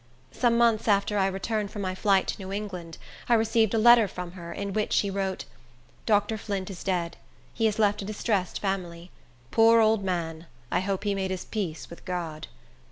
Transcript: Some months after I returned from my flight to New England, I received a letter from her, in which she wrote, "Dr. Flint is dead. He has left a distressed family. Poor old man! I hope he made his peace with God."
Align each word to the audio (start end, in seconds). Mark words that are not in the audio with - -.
Some 0.31 0.57
months 0.57 0.87
after 0.87 1.19
I 1.19 1.27
returned 1.27 1.69
from 1.69 1.83
my 1.83 1.93
flight 1.93 2.25
to 2.29 2.41
New 2.41 2.51
England, 2.51 2.97
I 3.29 3.35
received 3.35 3.75
a 3.75 3.77
letter 3.77 4.07
from 4.07 4.31
her, 4.31 4.51
in 4.51 4.73
which 4.73 4.93
she 4.93 5.11
wrote, 5.11 5.45
"Dr. 6.07 6.39
Flint 6.39 6.71
is 6.71 6.83
dead. 6.83 7.17
He 7.53 7.65
has 7.65 7.77
left 7.77 8.01
a 8.01 8.05
distressed 8.05 8.59
family. 8.59 9.11
Poor 9.51 9.79
old 9.79 10.03
man! 10.03 10.47
I 10.71 10.79
hope 10.79 11.03
he 11.03 11.13
made 11.13 11.29
his 11.29 11.45
peace 11.45 11.87
with 11.91 12.03
God." 12.03 12.47